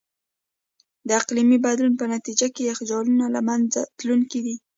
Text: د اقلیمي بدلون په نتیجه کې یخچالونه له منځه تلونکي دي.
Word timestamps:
د 1.07 1.09
اقلیمي 1.21 1.57
بدلون 1.65 1.93
په 2.01 2.05
نتیجه 2.13 2.47
کې 2.55 2.61
یخچالونه 2.69 3.25
له 3.35 3.41
منځه 3.47 3.81
تلونکي 3.97 4.39
دي. 4.45 4.55